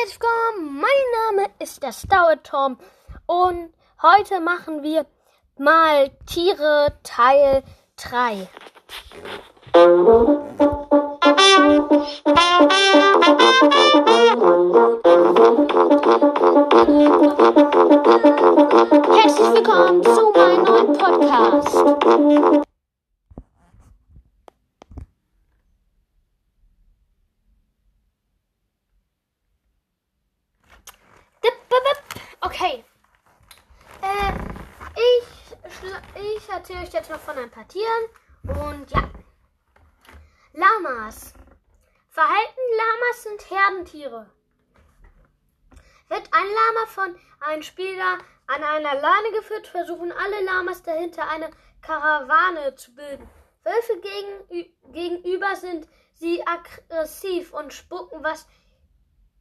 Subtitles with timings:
[0.00, 0.80] herzlich willkommen.
[0.80, 2.78] Mein Name ist der Star Tom
[3.26, 5.06] und heute machen wir
[5.58, 7.62] mal Tiere Teil
[7.96, 8.48] 3.
[32.60, 32.84] Okay.
[34.02, 34.32] Äh,
[34.96, 35.56] ich,
[36.16, 38.04] ich erzähle euch jetzt noch von ein paar Tieren.
[38.42, 39.08] Und ja.
[40.54, 41.34] Lamas.
[42.08, 44.28] Verhalten Lamas sind Herdentiere.
[46.08, 48.18] Wird ein Lama von einem Spieler
[48.48, 53.30] an einer Leine geführt, versuchen alle Lamas dahinter eine Karawane zu bilden.
[53.62, 58.48] Wölfe gegen, gegenüber sind sie aggressiv und spucken, was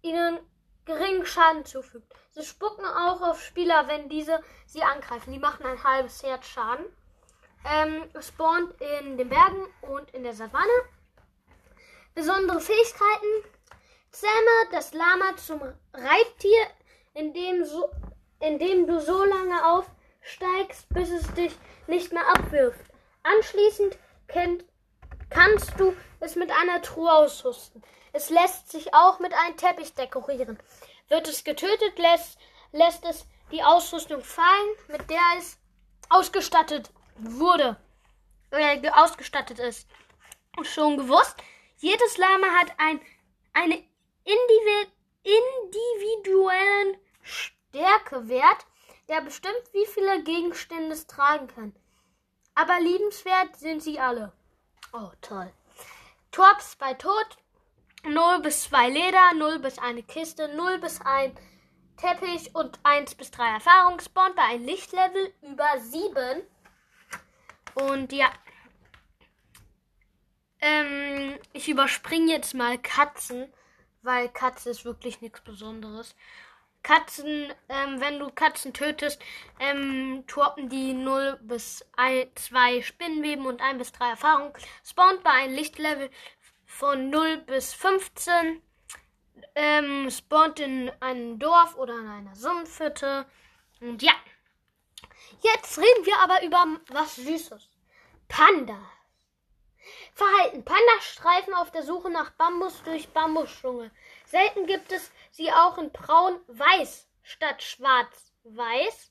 [0.00, 0.38] ihnen
[0.84, 2.12] geringen Schaden zufügt.
[2.30, 5.32] Sie spucken auch auf Spieler, wenn diese sie angreifen.
[5.32, 6.84] Die machen ein halbes Herz Schaden.
[7.64, 10.72] Ähm, spawnt in den Bergen und in der Savanne.
[12.14, 13.44] Besondere Fähigkeiten.
[14.10, 15.60] Zähme das Lama zum
[15.94, 16.66] Reittier,
[17.14, 17.90] indem, so,
[18.40, 21.56] indem du so lange aufsteigst, bis es dich
[21.86, 22.84] nicht mehr abwirft.
[23.22, 23.96] Anschließend
[24.28, 24.64] kennt,
[25.30, 27.82] kannst du es mit einer Truhe ausrüsten.
[28.12, 30.58] Es lässt sich auch mit einem Teppich dekorieren.
[31.08, 32.38] Wird es getötet, lässt,
[32.72, 35.58] lässt es die Ausrüstung fallen, mit der es
[36.08, 37.76] ausgestattet wurde.
[38.50, 39.88] Äh, ausgestattet ist.
[40.62, 41.36] Schon gewusst,
[41.78, 43.00] jedes Lama hat ein,
[43.54, 43.82] eine
[45.24, 48.66] individuellen Stärkewert,
[49.08, 51.74] der bestimmt, wie viele Gegenstände es tragen kann.
[52.54, 54.32] Aber liebenswert sind sie alle.
[54.92, 55.50] Oh, toll.
[56.30, 57.38] Torps bei Tod
[58.04, 61.38] 0 bis 2 Leder, 0 bis eine Kiste, 0 bis 1
[61.96, 64.00] Teppich und 1 bis 3 Erfahrung.
[64.00, 66.42] Spawnt bei einem Lichtlevel über 7.
[67.74, 68.30] Und ja.
[70.60, 73.52] Ähm, ich überspringe jetzt mal Katzen,
[74.02, 76.14] weil Katze ist wirklich nichts Besonderes.
[76.82, 79.22] Katzen, ähm, wenn du Katzen tötest,
[79.60, 84.52] ähm, torpen die 0 bis 2 Spinnenweben und 1 bis 3 Erfahrung.
[84.84, 86.10] Spawnt bei einem Lichtlevel
[86.78, 88.62] von 0 bis 15.
[89.54, 93.26] Ähm, spawnt in einem Dorf oder in einer Sumpfhütte.
[93.80, 94.14] Und ja.
[95.40, 97.68] Jetzt reden wir aber über was Süßes.
[98.28, 98.78] Panda.
[100.14, 100.64] Verhalten.
[100.64, 103.90] Pandas streifen auf der Suche nach Bambus durch Bambusdschungel.
[104.24, 109.10] Selten gibt es sie auch in braun-weiß statt schwarz-weiß.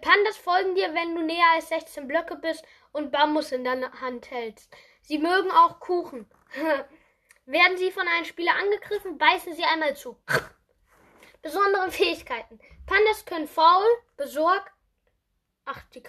[0.00, 4.30] Pandas folgen dir, wenn du näher als 16 Blöcke bist und Bambus in deiner Hand
[4.30, 4.74] hältst.
[5.02, 6.30] Sie mögen auch Kuchen.
[7.46, 10.18] Werden sie von einem Spieler angegriffen, beißen sie einmal zu.
[11.42, 12.60] Besondere Fähigkeiten.
[12.86, 14.70] Pandas können faul, besorgt.
[15.64, 16.02] Ach, die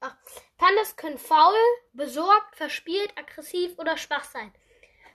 [0.00, 0.16] Ach.
[0.58, 1.54] Pandas können faul,
[1.92, 4.52] besorgt, verspielt, aggressiv oder schwach sein.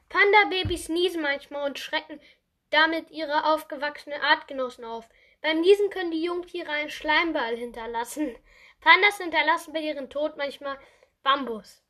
[0.09, 2.19] Panda-Babys niesen manchmal und schrecken
[2.71, 5.07] damit ihre aufgewachsenen Artgenossen auf.
[5.41, 8.35] Beim Niesen können die Jungtiere einen Schleimball hinterlassen.
[8.81, 10.77] Pandas hinterlassen bei ihrem Tod manchmal
[11.23, 11.81] Bambus.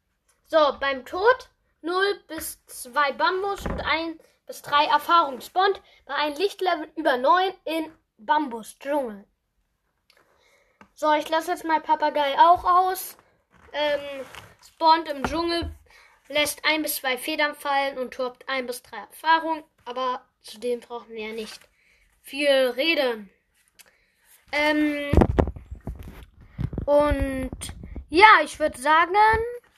[0.47, 1.49] So, beim Tod
[1.81, 7.91] 0 bis 2 Bambus und 1 bis 3 Erfahrungsbond bei einem Lichtlevel über 9 in
[8.17, 9.25] Bambusdschungel.
[10.93, 13.17] So, ich lasse jetzt mal Papagei auch aus.
[13.73, 14.25] Ähm,
[14.67, 15.73] spawnt im Dschungel,
[16.27, 19.63] lässt 1 bis 2 Federn fallen und turbt 1 bis 3 Erfahrung.
[19.85, 21.61] Aber zudem brauchen wir ja nicht
[22.21, 23.29] viel reden.
[24.51, 25.09] Ähm,
[26.91, 27.51] und
[28.09, 29.15] ja, ich würde sagen,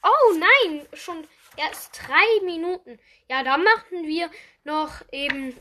[0.04, 1.26] Oh nein, schon
[1.56, 3.00] erst drei Minuten.
[3.30, 4.30] Ja, da machen wir
[4.66, 5.58] noch eben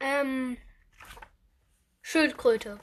[0.00, 0.58] ähm,
[2.02, 2.78] Schildkröte.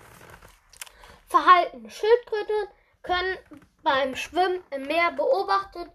[1.28, 1.90] Verhalten.
[1.90, 2.70] Schildkröte
[3.04, 3.38] können
[3.84, 5.92] beim Schwimmen im Meer beobachtet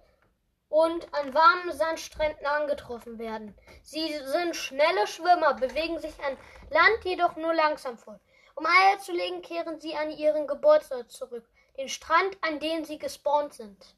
[0.68, 3.56] und an warmen Sandstränden angetroffen werden.
[3.82, 6.36] Sie sind schnelle Schwimmer, bewegen sich an
[6.70, 8.20] Land jedoch nur langsam vor.
[8.54, 11.48] Um Eier zu legen, kehren sie an ihren Geburtsort zurück,
[11.78, 13.94] den Strand, an dem sie gespawnt sind.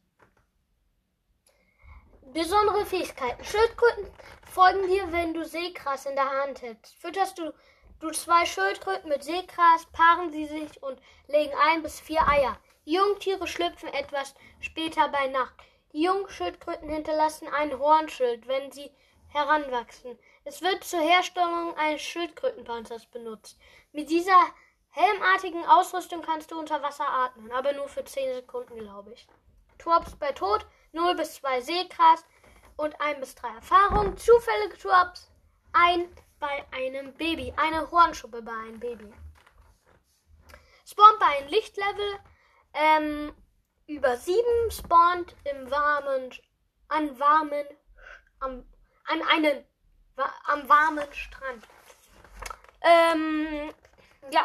[2.32, 3.42] Besondere Fähigkeiten.
[3.42, 4.06] Schildkröten
[4.52, 6.94] folgen dir, wenn du Seegras in der Hand hältst.
[6.96, 7.52] Fütterst du,
[7.98, 12.56] du zwei Schildkröten mit Seegras, paaren sie sich und legen ein bis vier Eier.
[12.86, 15.54] Die Jungtiere schlüpfen etwas später bei Nacht.
[15.92, 18.92] Die Jungschildkröten hinterlassen ein Hornschild, wenn sie
[19.28, 20.18] heranwachsen.
[20.44, 23.58] Es wird zur Herstellung eines Schildkrötenpanzers benutzt.
[23.92, 24.40] Mit dieser
[24.90, 29.26] helmartigen Ausrüstung kannst du unter Wasser atmen, aber nur für 10 Sekunden, glaube ich.
[29.78, 32.24] Torps bei Tod 0 bis 2 Seegras
[32.76, 34.16] und 1 bis 3 Erfahrung.
[34.16, 35.30] Zufällige Drops
[35.72, 36.08] 1
[36.38, 37.52] bei einem Baby.
[37.56, 39.12] Eine Hornschuppe bei einem Baby.
[40.84, 42.18] Spawnt bei einem Lichtlevel
[42.74, 43.32] ähm,
[43.86, 46.32] über 7 spawnt im warmen,
[46.88, 47.66] an warmen,
[48.40, 48.64] am,
[49.04, 49.64] an einen,
[50.46, 51.66] am warmen Strand.
[52.82, 53.72] Ähm,
[54.30, 54.44] ja.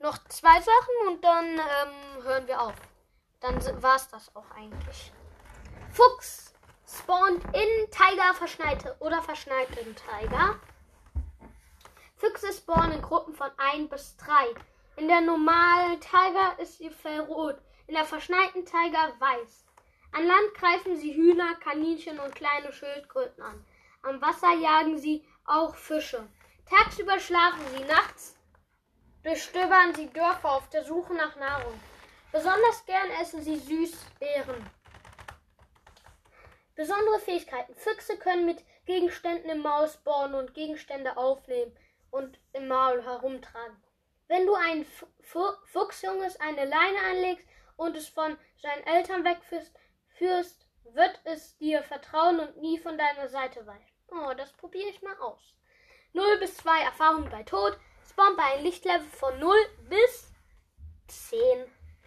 [0.00, 2.74] Noch zwei Sachen und dann ähm, hören wir auf.
[3.40, 5.12] Dann war es das auch eigentlich.
[5.92, 6.54] Fuchs
[6.86, 10.58] spawnt in Tiger verschneite oder verschneiten Tiger.
[12.16, 14.32] Füchse spawnen in Gruppen von 1 bis 3.
[14.96, 17.56] In der normalen Tiger ist ihr Fell rot,
[17.86, 19.66] in der verschneiten Tiger weiß.
[20.12, 23.64] An Land greifen sie Hühner, Kaninchen und kleine Schildkröten an.
[24.02, 26.26] Am Wasser jagen sie auch Fische.
[26.64, 28.39] Tagsüber schlafen sie, nachts
[29.22, 31.78] durchstöbern sie Dörfer auf der Suche nach Nahrung.
[32.32, 34.70] Besonders gern essen sie Süßbeeren.
[36.74, 37.74] Besondere Fähigkeiten.
[37.74, 41.76] Füchse können mit Gegenständen im Maul spawnen und Gegenstände aufnehmen
[42.10, 43.82] und im Maul herumtragen.
[44.28, 44.86] Wenn du ein
[45.22, 47.46] Fuchsjunges eine Leine anlegst
[47.76, 49.74] und es von seinen Eltern wegführst,
[50.16, 53.92] führst, wird es dir vertrauen und nie von deiner Seite weichen.
[54.08, 55.54] Oh, das probiere ich mal aus.
[56.12, 57.78] 0 bis 2 Erfahrungen bei Tod.
[58.10, 59.56] Spawn bei einem Lichtlevel von 0
[59.88, 60.32] bis
[61.06, 61.40] 10.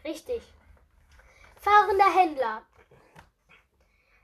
[0.03, 0.43] Richtig.
[1.61, 2.61] Fahrender Händler.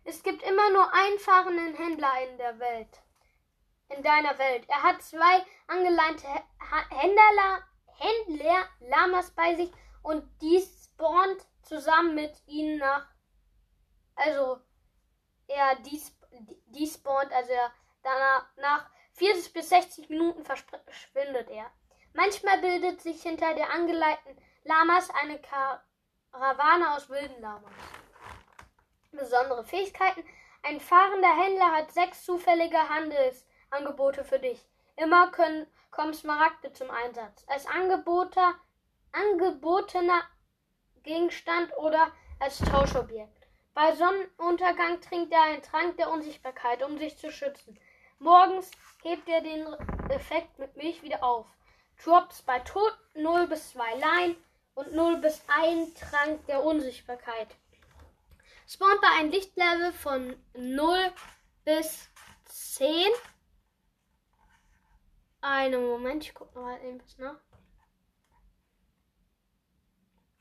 [0.03, 3.01] Es gibt immer nur einen fahrenden Händler in der Welt.
[3.87, 4.65] In deiner Welt.
[4.67, 6.27] Er hat zwei angeleinte
[6.89, 7.63] Händler,
[7.97, 9.71] Händler Lamas bei sich
[10.03, 13.07] und die spawnt zusammen mit ihnen nach.
[14.15, 14.59] Also,
[15.47, 17.71] er die, spawnt, also er
[18.03, 21.69] danach nach 40 bis 60 Minuten verschwindet er.
[22.13, 27.73] Manchmal bildet sich hinter der angeleiteten Lamas eine Karawane aus wilden Lamas.
[29.11, 30.23] Besondere Fähigkeiten.
[30.63, 34.65] Ein fahrender Händler hat sechs zufällige Handelsangebote für dich.
[34.95, 37.43] Immer können, kommen Smaragde zum Einsatz.
[37.47, 38.55] Als Angeboter,
[39.11, 40.21] angebotener
[41.03, 43.47] Gegenstand oder als Tauschobjekt.
[43.73, 47.77] Bei Sonnenuntergang trinkt er einen Trank der Unsichtbarkeit, um sich zu schützen.
[48.19, 48.69] Morgens
[49.01, 49.65] hebt er den
[50.09, 51.47] Effekt mit Milch wieder auf.
[52.03, 54.35] Drops bei Tod 0 bis 2 Line
[54.75, 57.47] und 0 bis 1 Trank der Unsichtbarkeit.
[58.67, 61.13] Spawnt bei einem Lichtlevel von 0
[61.63, 62.09] bis
[62.45, 63.07] 10.
[65.41, 67.39] Einen Moment, ich gucke mal eben was nach.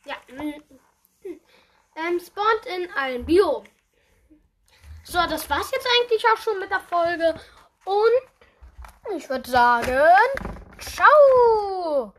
[0.04, 0.16] Ja,
[1.94, 3.64] ähm, spawnt in einem Biom.
[5.04, 7.40] So, das war's jetzt eigentlich auch schon mit der Folge.
[7.88, 9.98] Und ich würde sagen,
[10.78, 12.12] ciao!